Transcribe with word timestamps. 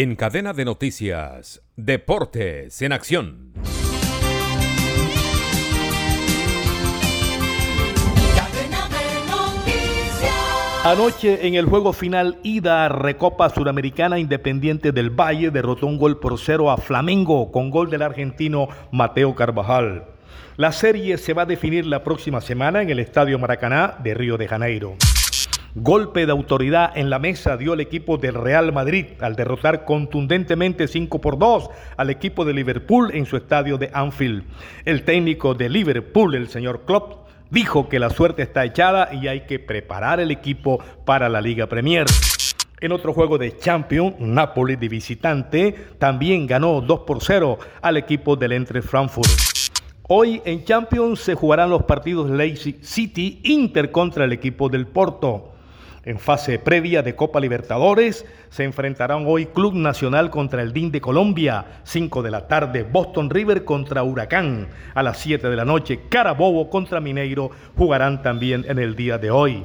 En 0.00 0.14
cadena 0.14 0.52
de 0.52 0.64
noticias, 0.64 1.60
Deportes 1.74 2.82
en 2.82 2.92
Acción. 2.92 3.52
Anoche 10.84 11.48
en 11.48 11.56
el 11.56 11.66
juego 11.66 11.92
final 11.92 12.38
ida 12.44 12.88
Recopa 12.88 13.50
Suramericana 13.50 14.20
Independiente 14.20 14.92
del 14.92 15.10
Valle 15.10 15.50
derrotó 15.50 15.88
un 15.88 15.98
gol 15.98 16.20
por 16.20 16.38
cero 16.38 16.70
a 16.70 16.76
Flamengo 16.76 17.50
con 17.50 17.70
gol 17.70 17.90
del 17.90 18.02
argentino 18.02 18.68
Mateo 18.92 19.34
Carvajal. 19.34 20.04
La 20.56 20.70
serie 20.70 21.18
se 21.18 21.32
va 21.32 21.42
a 21.42 21.46
definir 21.46 21.84
la 21.86 22.04
próxima 22.04 22.40
semana 22.40 22.82
en 22.82 22.90
el 22.90 23.00
Estadio 23.00 23.36
Maracaná 23.40 23.96
de 24.00 24.14
Río 24.14 24.38
de 24.38 24.46
Janeiro. 24.46 24.94
Golpe 25.74 26.24
de 26.24 26.32
autoridad 26.32 26.96
en 26.96 27.10
la 27.10 27.18
mesa 27.18 27.58
dio 27.58 27.74
el 27.74 27.80
equipo 27.80 28.16
del 28.16 28.34
Real 28.34 28.72
Madrid 28.72 29.06
al 29.20 29.36
derrotar 29.36 29.84
contundentemente 29.84 30.88
5 30.88 31.20
por 31.20 31.38
2 31.38 31.68
al 31.96 32.08
equipo 32.08 32.46
de 32.46 32.54
Liverpool 32.54 33.10
en 33.12 33.26
su 33.26 33.36
estadio 33.36 33.76
de 33.76 33.90
Anfield. 33.92 34.44
El 34.86 35.04
técnico 35.04 35.54
de 35.54 35.68
Liverpool, 35.68 36.34
el 36.34 36.48
señor 36.48 36.84
Klopp, 36.86 37.28
dijo 37.50 37.88
que 37.88 37.98
la 37.98 38.08
suerte 38.08 38.42
está 38.42 38.64
echada 38.64 39.12
y 39.12 39.28
hay 39.28 39.42
que 39.42 39.58
preparar 39.58 40.20
el 40.20 40.30
equipo 40.30 40.82
para 41.04 41.28
la 41.28 41.42
Liga 41.42 41.66
Premier. 41.66 42.06
En 42.80 42.92
otro 42.92 43.12
juego 43.12 43.36
de 43.36 43.58
Champions, 43.58 44.14
Napoli 44.20 44.76
de 44.76 44.88
visitante 44.88 45.74
también 45.98 46.46
ganó 46.46 46.80
2 46.80 47.00
por 47.00 47.22
0 47.22 47.58
al 47.82 47.96
equipo 47.98 48.36
del 48.36 48.52
Entre 48.52 48.80
Frankfurt. 48.80 49.28
Hoy 50.08 50.40
en 50.46 50.64
Champions 50.64 51.20
se 51.20 51.34
jugarán 51.34 51.68
los 51.68 51.82
partidos 51.82 52.30
Leipzig 52.30 52.78
City 52.82 53.40
Inter 53.44 53.90
contra 53.90 54.24
el 54.24 54.32
equipo 54.32 54.70
del 54.70 54.86
Porto. 54.86 55.52
En 56.08 56.18
fase 56.18 56.58
previa 56.58 57.02
de 57.02 57.14
Copa 57.14 57.38
Libertadores 57.38 58.24
se 58.48 58.64
enfrentarán 58.64 59.24
hoy 59.26 59.44
Club 59.44 59.74
Nacional 59.74 60.30
contra 60.30 60.62
el 60.62 60.72
DIN 60.72 60.90
de 60.90 61.02
Colombia, 61.02 61.82
5 61.84 62.22
de 62.22 62.30
la 62.30 62.48
tarde, 62.48 62.82
Boston 62.82 63.28
River 63.28 63.62
contra 63.66 64.02
Huracán, 64.02 64.68
a 64.94 65.02
las 65.02 65.18
7 65.18 65.50
de 65.50 65.56
la 65.56 65.66
noche, 65.66 66.00
Carabobo 66.08 66.70
contra 66.70 66.98
Mineiro 66.98 67.50
jugarán 67.76 68.22
también 68.22 68.64
en 68.66 68.78
el 68.78 68.96
día 68.96 69.18
de 69.18 69.30
hoy. 69.30 69.62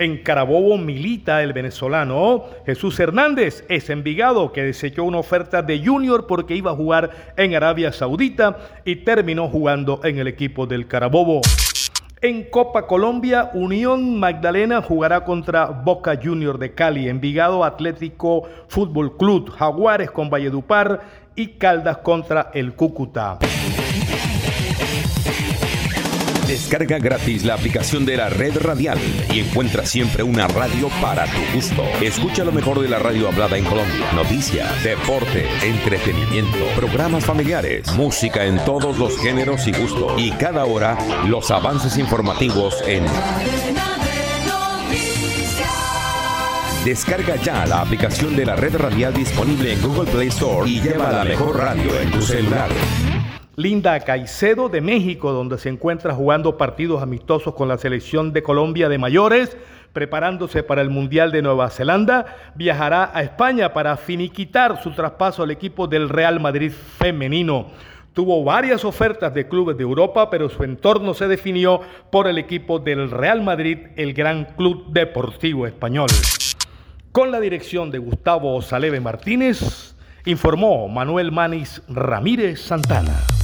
En 0.00 0.24
Carabobo 0.24 0.76
milita 0.76 1.40
el 1.44 1.52
venezolano 1.52 2.46
Jesús 2.66 2.98
Hernández, 2.98 3.64
es 3.68 3.88
Envigado, 3.88 4.50
que 4.50 4.64
desechó 4.64 5.04
una 5.04 5.18
oferta 5.18 5.62
de 5.62 5.86
Junior 5.86 6.26
porque 6.26 6.56
iba 6.56 6.72
a 6.72 6.74
jugar 6.74 7.32
en 7.36 7.54
Arabia 7.54 7.92
Saudita 7.92 8.58
y 8.84 8.96
terminó 8.96 9.46
jugando 9.48 10.00
en 10.02 10.18
el 10.18 10.26
equipo 10.26 10.66
del 10.66 10.88
Carabobo. 10.88 11.42
En 12.22 12.44
Copa 12.44 12.86
Colombia, 12.86 13.50
Unión 13.52 14.18
Magdalena 14.18 14.80
jugará 14.80 15.22
contra 15.26 15.66
Boca 15.66 16.18
Junior 16.20 16.58
de 16.58 16.72
Cali, 16.72 17.10
Envigado 17.10 17.62
Atlético 17.62 18.44
Fútbol 18.68 19.18
Club, 19.18 19.50
Jaguares 19.50 20.10
con 20.10 20.30
Valledupar 20.30 21.02
y 21.34 21.58
Caldas 21.58 21.98
contra 21.98 22.50
el 22.54 22.74
Cúcuta. 22.74 23.38
Descarga 26.46 26.98
gratis 26.98 27.44
la 27.44 27.54
aplicación 27.54 28.06
de 28.06 28.16
la 28.16 28.28
red 28.28 28.56
radial 28.58 28.98
y 29.32 29.40
encuentra 29.40 29.84
siempre 29.84 30.22
una 30.22 30.46
radio 30.46 30.88
para 31.02 31.24
tu 31.26 31.40
gusto. 31.54 31.82
Escucha 32.00 32.44
lo 32.44 32.52
mejor 32.52 32.80
de 32.80 32.88
la 32.88 33.00
radio 33.00 33.26
hablada 33.26 33.58
en 33.58 33.64
Colombia. 33.64 34.12
Noticias, 34.14 34.84
deporte, 34.84 35.48
entretenimiento, 35.62 36.64
programas 36.76 37.24
familiares, 37.24 37.92
música 37.96 38.44
en 38.44 38.64
todos 38.64 38.96
los 38.96 39.18
géneros 39.18 39.66
y 39.66 39.72
gustos. 39.72 40.12
Y 40.18 40.30
cada 40.32 40.64
hora 40.66 40.96
los 41.26 41.50
avances 41.50 41.98
informativos 41.98 42.80
en... 42.86 43.04
Descarga 46.84 47.34
ya 47.42 47.66
la 47.66 47.80
aplicación 47.80 48.36
de 48.36 48.46
la 48.46 48.54
red 48.54 48.76
radial 48.76 49.12
disponible 49.12 49.72
en 49.72 49.82
Google 49.82 50.08
Play 50.08 50.28
Store 50.28 50.70
y 50.70 50.80
lleva 50.80 51.10
la 51.10 51.24
mejor 51.24 51.56
radio 51.58 52.00
en 52.00 52.12
tu 52.12 52.22
celular. 52.22 52.68
Linda 53.56 53.98
Caicedo 54.00 54.68
de 54.68 54.82
México, 54.82 55.32
donde 55.32 55.56
se 55.56 55.70
encuentra 55.70 56.14
jugando 56.14 56.58
partidos 56.58 57.02
amistosos 57.02 57.54
con 57.54 57.68
la 57.68 57.78
selección 57.78 58.34
de 58.34 58.42
Colombia 58.42 58.90
de 58.90 58.98
mayores, 58.98 59.56
preparándose 59.94 60.62
para 60.62 60.82
el 60.82 60.90
Mundial 60.90 61.32
de 61.32 61.40
Nueva 61.40 61.70
Zelanda, 61.70 62.26
viajará 62.54 63.10
a 63.14 63.22
España 63.22 63.72
para 63.72 63.96
finiquitar 63.96 64.82
su 64.82 64.90
traspaso 64.90 65.42
al 65.42 65.50
equipo 65.50 65.86
del 65.86 66.10
Real 66.10 66.38
Madrid 66.38 66.70
femenino. 66.70 67.68
Tuvo 68.12 68.44
varias 68.44 68.84
ofertas 68.84 69.32
de 69.32 69.48
clubes 69.48 69.78
de 69.78 69.84
Europa, 69.84 70.28
pero 70.28 70.50
su 70.50 70.62
entorno 70.62 71.14
se 71.14 71.26
definió 71.26 71.80
por 72.10 72.26
el 72.26 72.36
equipo 72.36 72.78
del 72.78 73.10
Real 73.10 73.40
Madrid, 73.40 73.78
el 73.96 74.12
Gran 74.12 74.44
Club 74.56 74.92
Deportivo 74.92 75.66
Español. 75.66 76.10
Con 77.10 77.30
la 77.30 77.40
dirección 77.40 77.90
de 77.90 77.96
Gustavo 77.96 78.60
Saleve 78.60 79.00
Martínez, 79.00 79.96
informó 80.26 80.88
Manuel 80.88 81.32
Manis 81.32 81.80
Ramírez 81.88 82.60
Santana. 82.60 83.35